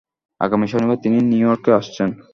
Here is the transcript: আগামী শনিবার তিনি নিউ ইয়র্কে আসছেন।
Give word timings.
আগামী 0.41 0.67
শনিবার 0.67 0.97
তিনি 1.03 1.17
নিউ 1.31 1.47
ইয়র্কে 1.47 1.71
আসছেন। 1.79 2.09